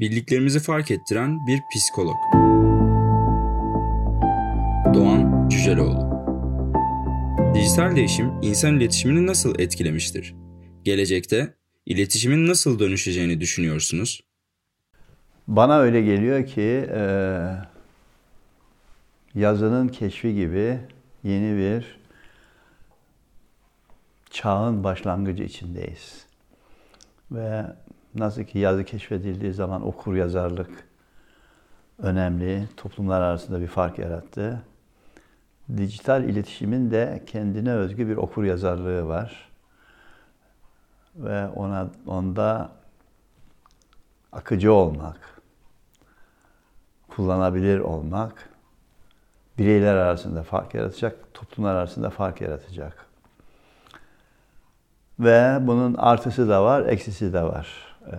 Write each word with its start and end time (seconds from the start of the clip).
Bildiklerimizi 0.00 0.60
fark 0.60 0.90
ettiren 0.90 1.46
bir 1.46 1.62
psikolog. 1.74 2.16
Doğan 4.94 5.48
Cüceloğlu 5.48 6.06
Dijital 7.54 7.96
değişim 7.96 8.32
insan 8.42 8.76
iletişimini 8.76 9.26
nasıl 9.26 9.58
etkilemiştir? 9.58 10.34
Gelecekte 10.84 11.54
iletişimin 11.86 12.46
nasıl 12.46 12.78
dönüşeceğini 12.78 13.40
düşünüyorsunuz? 13.40 14.20
Bana 15.48 15.78
öyle 15.78 16.02
geliyor 16.02 16.46
ki 16.46 16.88
e, 16.90 17.02
yazının 19.34 19.88
keşfi 19.88 20.34
gibi 20.34 20.78
yeni 21.24 21.58
bir 21.58 22.00
çağın 24.30 24.84
başlangıcı 24.84 25.42
içindeyiz. 25.42 26.26
Ve 27.30 27.62
nasıl 28.18 28.44
ki 28.44 28.58
yazı 28.58 28.84
keşfedildiği 28.84 29.52
zaman 29.52 29.86
okur 29.86 30.14
yazarlık 30.14 30.70
önemli, 31.98 32.68
toplumlar 32.76 33.20
arasında 33.20 33.60
bir 33.60 33.66
fark 33.66 33.98
yarattı. 33.98 34.62
Dijital 35.76 36.24
iletişimin 36.24 36.90
de 36.90 37.22
kendine 37.26 37.72
özgü 37.72 38.08
bir 38.08 38.16
okur 38.16 38.44
yazarlığı 38.44 39.08
var. 39.08 39.48
Ve 41.16 41.48
ona 41.48 41.90
onda 42.06 42.70
akıcı 44.32 44.72
olmak, 44.72 45.40
kullanabilir 47.08 47.78
olmak 47.78 48.48
bireyler 49.58 49.94
arasında 49.94 50.42
fark 50.42 50.74
yaratacak, 50.74 51.34
toplumlar 51.34 51.74
arasında 51.74 52.10
fark 52.10 52.40
yaratacak. 52.40 53.06
Ve 55.20 55.58
bunun 55.60 55.94
artısı 55.94 56.48
da 56.48 56.64
var, 56.64 56.86
eksisi 56.86 57.32
de 57.32 57.42
var. 57.42 57.95
Ee, 58.12 58.16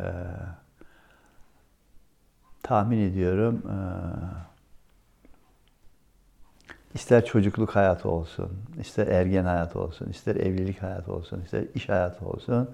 tahmin 2.64 3.00
ediyorum 3.00 3.64
e, 3.68 3.78
ister 6.94 7.26
çocukluk 7.26 7.76
hayatı 7.76 8.10
olsun, 8.10 8.52
ister 8.80 9.08
ergen 9.08 9.46
hayatı 9.46 9.80
olsun, 9.80 10.10
ister 10.10 10.36
evlilik 10.36 10.84
hayatı 10.84 11.14
olsun, 11.14 11.42
ister 11.42 11.64
iş 11.76 11.90
hayatı 11.90 12.26
olsun 12.26 12.70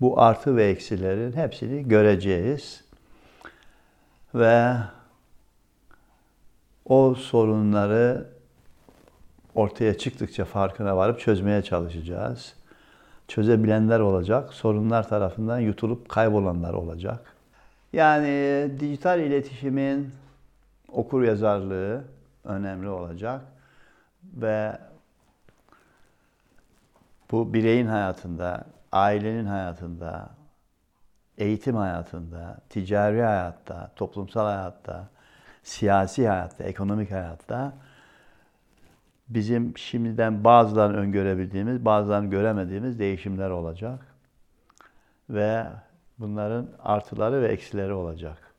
bu 0.00 0.20
artı 0.20 0.56
ve 0.56 0.66
eksilerin 0.66 1.32
hepsini 1.32 1.88
göreceğiz. 1.88 2.84
Ve 4.34 4.74
o 6.84 7.14
sorunları 7.14 8.26
ortaya 9.54 9.98
çıktıkça 9.98 10.44
farkına 10.44 10.96
varıp 10.96 11.20
çözmeye 11.20 11.62
çalışacağız. 11.62 12.54
Çözebilenler 13.28 14.00
olacak, 14.00 14.54
sorunlar 14.54 15.08
tarafından 15.08 15.58
yutulup 15.58 16.08
kaybolanlar 16.08 16.74
olacak. 16.74 17.34
Yani 17.92 18.70
dijital 18.80 19.20
iletişimin 19.20 20.12
okur 20.88 21.22
yazarlığı 21.22 22.04
önemli 22.44 22.88
olacak 22.88 23.40
ve 24.24 24.78
bu 27.30 27.54
bireyin 27.54 27.86
hayatında, 27.86 28.64
ailenin 28.92 29.46
hayatında, 29.46 30.30
eğitim 31.38 31.76
hayatında, 31.76 32.58
ticari 32.68 33.22
hayatta, 33.22 33.90
toplumsal 33.96 34.46
hayatta, 34.46 35.08
siyasi 35.62 36.28
hayatta, 36.28 36.64
ekonomik 36.64 37.10
hayatta 37.10 37.72
bizim 39.28 39.78
şimdiden 39.78 40.44
bazılarını 40.44 40.96
öngörebildiğimiz, 40.96 41.84
bazılarını 41.84 42.30
göremediğimiz 42.30 42.98
değişimler 42.98 43.50
olacak. 43.50 44.06
Ve 45.30 45.66
bunların 46.18 46.68
artıları 46.78 47.42
ve 47.42 47.48
eksileri 47.48 47.92
olacak. 47.92 48.54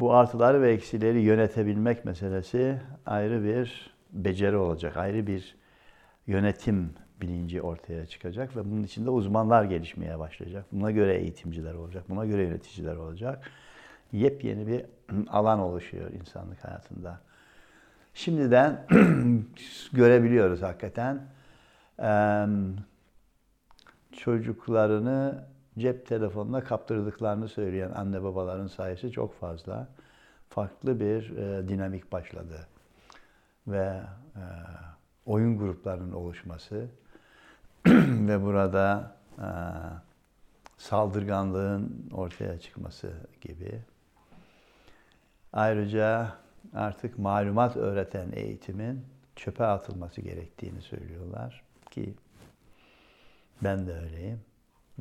Bu 0.00 0.14
artıları 0.14 0.62
ve 0.62 0.72
eksileri 0.72 1.20
yönetebilmek 1.20 2.04
meselesi 2.04 2.80
ayrı 3.06 3.44
bir 3.44 3.90
beceri 4.12 4.56
olacak, 4.56 4.96
ayrı 4.96 5.26
bir 5.26 5.56
yönetim 6.26 6.94
bilinci 7.20 7.62
ortaya 7.62 8.06
çıkacak 8.06 8.56
ve 8.56 8.64
bunun 8.64 8.82
içinde 8.82 9.10
uzmanlar 9.10 9.64
gelişmeye 9.64 10.18
başlayacak. 10.18 10.66
Buna 10.72 10.90
göre 10.90 11.14
eğitimciler 11.14 11.74
olacak, 11.74 12.04
buna 12.08 12.26
göre 12.26 12.42
yöneticiler 12.42 12.96
olacak. 12.96 13.50
Yepyeni 14.12 14.66
bir 14.66 14.84
alan 15.28 15.60
oluşuyor 15.60 16.10
insanlık 16.10 16.64
hayatında. 16.64 17.20
Şimdiden 18.14 18.86
görebiliyoruz 19.92 20.62
hakikaten. 20.62 21.26
Çocuklarını 24.12 25.44
cep 25.78 26.06
telefonuna 26.06 26.64
kaptırdıklarını 26.64 27.48
söyleyen 27.48 27.90
anne 27.90 28.22
babaların 28.22 28.66
sayısı 28.66 29.10
çok 29.10 29.34
fazla. 29.34 29.88
Farklı 30.48 31.00
bir 31.00 31.36
e, 31.36 31.68
dinamik 31.68 32.12
başladı. 32.12 32.66
Ve 33.66 34.00
e, 34.36 34.44
oyun 35.26 35.58
gruplarının 35.58 36.12
oluşması 36.12 36.86
ve 38.28 38.42
burada 38.42 39.16
e, 39.38 39.48
saldırganlığın 40.76 42.08
ortaya 42.12 42.60
çıkması 42.60 43.12
gibi. 43.40 43.82
Ayrıca 45.52 46.32
artık 46.74 47.18
malumat 47.18 47.76
öğreten 47.76 48.28
eğitimin 48.32 49.04
çöpe 49.36 49.64
atılması 49.64 50.20
gerektiğini 50.20 50.82
söylüyorlar 50.82 51.62
ki 51.90 52.14
ben 53.62 53.86
de 53.86 53.92
öyleyim. 53.92 54.40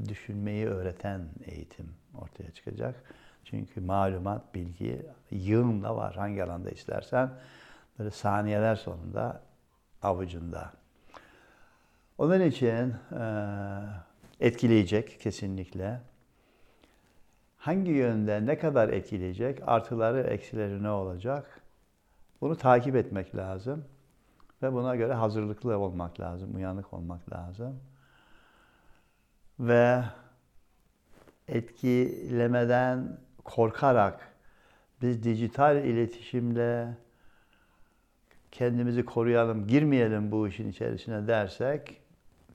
Düşünmeyi 0.08 0.68
öğreten 0.68 1.22
eğitim 1.46 1.90
ortaya 2.18 2.52
çıkacak. 2.52 3.04
Çünkü 3.46 3.82
malumat, 3.82 4.56
bilgi 4.56 5.06
yığınla 5.32 5.96
var. 5.96 6.16
Hangi 6.16 6.44
alanda 6.44 6.70
istersen 6.70 7.30
böyle 8.00 8.12
saniyeler 8.12 8.76
sonunda 8.76 9.42
avucunda. 10.02 10.72
Onun 12.18 12.42
için 12.42 12.94
etkileyecek 14.40 15.20
kesinlikle. 15.20 16.02
Hangi 17.62 17.92
yönde 17.92 18.46
ne 18.46 18.58
kadar 18.58 18.90
etkileyecek, 18.90 19.60
artıları, 19.68 20.22
eksileri 20.22 20.84
ne 20.84 20.90
olacak? 20.90 21.62
Bunu 22.42 22.56
takip 22.58 22.96
etmek 22.96 23.36
lazım. 23.36 23.86
Ve 24.62 24.74
buna 24.74 24.96
göre 24.96 25.14
hazırlıklı 25.14 25.78
olmak 25.78 26.20
lazım, 26.20 26.56
uyanık 26.56 26.94
olmak 26.94 27.34
lazım. 27.34 27.80
Ve 29.60 30.04
etkilemeden 31.48 33.18
korkarak 33.44 34.36
biz 35.02 35.24
dijital 35.24 35.86
iletişimle 35.86 36.98
kendimizi 38.52 39.06
koruyalım, 39.06 39.68
girmeyelim 39.68 40.32
bu 40.32 40.48
işin 40.48 40.70
içerisine 40.70 41.28
dersek 41.28 42.02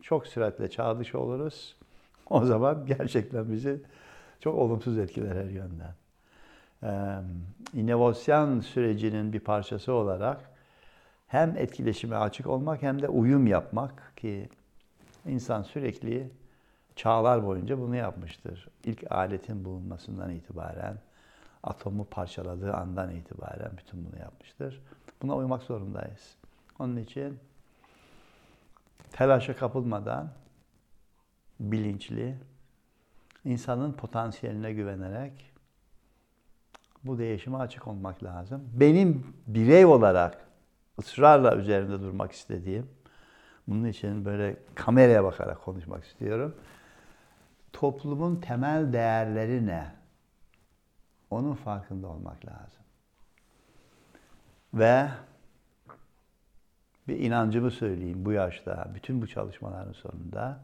çok 0.02 0.26
süratle 0.26 0.70
çağ 0.70 0.98
dışı 0.98 1.18
oluruz. 1.18 1.76
O 2.30 2.44
zaman 2.44 2.86
gerçekten 2.86 3.52
bizi 3.52 3.80
çok 4.40 4.54
olumsuz 4.54 4.98
etkiler 4.98 5.36
her 5.36 5.50
yönden. 5.50 5.94
Ee, 6.82 7.18
inovasyon 7.80 8.60
sürecinin 8.60 9.32
bir 9.32 9.40
parçası 9.40 9.92
olarak 9.92 10.50
hem 11.26 11.56
etkileşime 11.56 12.16
açık 12.16 12.46
olmak 12.46 12.82
hem 12.82 13.02
de 13.02 13.08
uyum 13.08 13.46
yapmak 13.46 14.12
ki 14.16 14.48
insan 15.26 15.62
sürekli 15.62 16.30
çağlar 16.96 17.46
boyunca 17.46 17.78
bunu 17.78 17.96
yapmıştır. 17.96 18.68
İlk 18.84 19.12
aletin 19.12 19.64
bulunmasından 19.64 20.30
itibaren, 20.30 20.98
atomu 21.62 22.04
parçaladığı 22.04 22.72
andan 22.72 23.10
itibaren 23.10 23.70
bütün 23.76 24.06
bunu 24.06 24.18
yapmıştır. 24.20 24.82
Buna 25.22 25.36
uymak 25.36 25.62
zorundayız. 25.62 26.36
Onun 26.78 26.96
için 26.96 27.38
telaşa 29.12 29.56
kapılmadan 29.56 30.30
bilinçli, 31.60 32.36
insanın 33.46 33.92
potansiyeline 33.92 34.72
güvenerek 34.72 35.52
bu 37.04 37.18
değişime 37.18 37.58
açık 37.58 37.86
olmak 37.86 38.24
lazım. 38.24 38.68
Benim 38.72 39.34
birey 39.46 39.84
olarak 39.84 40.46
ısrarla 40.98 41.56
üzerinde 41.56 42.00
durmak 42.00 42.32
istediğim, 42.32 42.90
bunun 43.68 43.84
için 43.84 44.24
böyle 44.24 44.56
kameraya 44.74 45.24
bakarak 45.24 45.64
konuşmak 45.64 46.04
istiyorum. 46.04 46.54
Toplumun 47.72 48.36
temel 48.36 48.92
değerleri 48.92 49.66
ne? 49.66 49.92
Onun 51.30 51.54
farkında 51.54 52.08
olmak 52.08 52.46
lazım. 52.46 52.82
Ve 54.74 55.08
bir 57.08 57.18
inancımı 57.18 57.70
söyleyeyim 57.70 58.24
bu 58.24 58.32
yaşta, 58.32 58.90
bütün 58.94 59.22
bu 59.22 59.26
çalışmaların 59.26 59.92
sonunda 59.92 60.60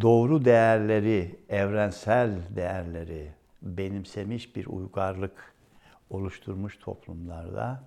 doğru 0.00 0.44
değerleri, 0.44 1.40
evrensel 1.48 2.56
değerleri 2.56 3.32
benimsemiş 3.62 4.56
bir 4.56 4.66
uygarlık 4.66 5.54
oluşturmuş 6.10 6.78
toplumlarda 6.78 7.82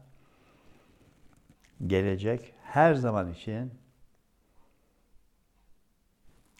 gelecek 1.87 2.53
her 2.63 2.93
zaman 2.93 3.31
için 3.31 3.71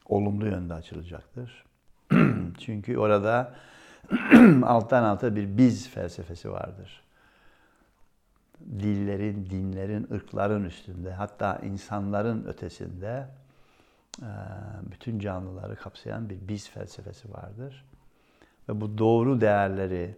olumlu 0.05 0.45
yönde 0.45 0.73
açılacaktır. 0.73 1.65
Çünkü 2.59 2.97
orada 2.97 3.55
alttan 4.63 5.03
alta 5.03 5.35
bir 5.35 5.57
biz 5.57 5.89
felsefesi 5.89 6.51
vardır. 6.51 7.03
Dillerin, 8.79 9.49
dinlerin, 9.49 10.07
ırkların 10.11 10.63
üstünde, 10.63 11.13
hatta 11.13 11.59
insanların 11.63 12.45
ötesinde 12.45 13.27
bütün 14.91 15.19
canlıları 15.19 15.75
kapsayan 15.75 16.29
bir 16.29 16.47
biz 16.47 16.69
felsefesi 16.69 17.33
vardır. 17.33 17.85
Ve 18.69 18.81
bu 18.81 18.97
doğru 18.97 19.41
değerleri 19.41 20.15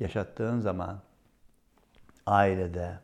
yaşattığın 0.00 0.60
zaman 0.60 1.00
ailede, 2.26 2.98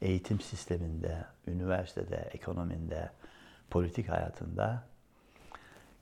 eğitim 0.00 0.40
sisteminde, 0.40 1.24
üniversitede, 1.46 2.16
ekonominde, 2.16 3.10
politik 3.70 4.08
hayatında 4.08 4.82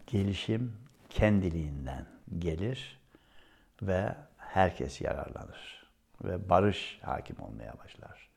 gelişim 0.07 0.77
kendiliğinden 1.11 2.07
gelir 2.39 3.01
ve 3.83 4.15
herkes 4.37 5.01
yararlanır 5.01 5.87
ve 6.25 6.49
barış 6.49 6.99
hakim 7.03 7.41
olmaya 7.41 7.79
başlar. 7.79 8.32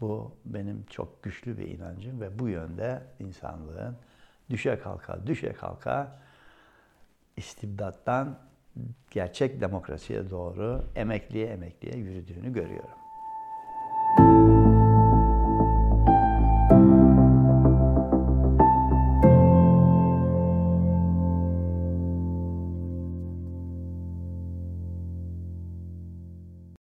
Bu 0.00 0.36
benim 0.44 0.84
çok 0.90 1.22
güçlü 1.22 1.58
bir 1.58 1.68
inancım 1.68 2.20
ve 2.20 2.38
bu 2.38 2.48
yönde 2.48 3.02
insanlığın 3.20 3.96
düşe 4.50 4.78
kalka 4.78 5.26
düşe 5.26 5.52
kalka 5.52 6.18
istibdattan 7.36 8.38
gerçek 9.10 9.60
demokrasiye 9.60 10.30
doğru 10.30 10.84
emekliye 10.94 11.46
emekliye 11.46 11.96
yürüdüğünü 11.96 12.52
görüyorum. 12.52 13.05